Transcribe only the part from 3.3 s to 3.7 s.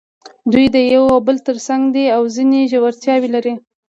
لري.